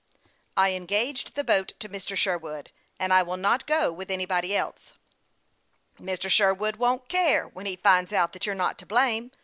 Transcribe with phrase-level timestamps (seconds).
[0.57, 2.17] "I engaged the boat to Mr.
[2.17, 4.93] Sherwood, and I will not go with anybody else.""
[6.01, 6.27] Mr.
[6.27, 9.29] Sherwood won't care when he finds out that you are not to blame.